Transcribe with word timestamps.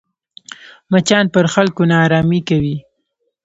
مچان 0.91 1.25
پر 1.33 1.45
خلکو 1.53 1.81
ناارامي 1.91 2.39
کوي 2.49 2.75